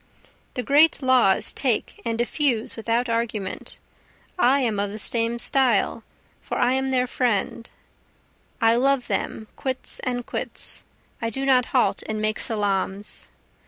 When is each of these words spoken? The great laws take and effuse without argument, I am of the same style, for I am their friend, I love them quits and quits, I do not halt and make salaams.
The 0.55 0.63
great 0.63 1.03
laws 1.03 1.53
take 1.53 2.01
and 2.03 2.19
effuse 2.19 2.75
without 2.75 3.07
argument, 3.07 3.77
I 4.39 4.61
am 4.61 4.79
of 4.79 4.89
the 4.89 4.97
same 4.97 5.37
style, 5.37 6.03
for 6.41 6.57
I 6.57 6.71
am 6.73 6.89
their 6.89 7.05
friend, 7.05 7.69
I 8.59 8.77
love 8.77 9.05
them 9.05 9.47
quits 9.55 9.99
and 9.99 10.25
quits, 10.25 10.83
I 11.21 11.29
do 11.29 11.45
not 11.45 11.65
halt 11.65 12.01
and 12.09 12.19
make 12.19 12.39
salaams. 12.39 13.27